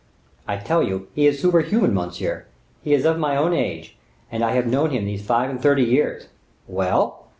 "I 0.47 0.57
tell 0.57 0.81
you, 0.81 1.09
he 1.13 1.27
is 1.27 1.39
superhuman, 1.39 1.93
monsieur. 1.93 2.45
He 2.81 2.91
is 2.95 3.05
of 3.05 3.19
my 3.19 3.37
own 3.37 3.53
age, 3.53 3.99
and 4.31 4.43
I 4.43 4.53
have 4.53 4.65
known 4.65 4.89
him 4.89 5.05
these 5.05 5.23
five 5.23 5.47
and 5.47 5.61
thirty 5.61 5.83
years." 5.83 6.27
"Well?" 6.67 7.27